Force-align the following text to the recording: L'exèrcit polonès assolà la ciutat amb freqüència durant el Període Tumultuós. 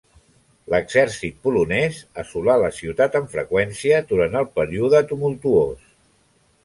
L'exèrcit 0.73 1.35
polonès 1.47 1.99
assolà 2.23 2.55
la 2.63 2.71
ciutat 2.79 3.17
amb 3.21 3.29
freqüència 3.37 4.01
durant 4.13 4.39
el 4.41 4.49
Període 4.59 5.03
Tumultuós. 5.13 5.85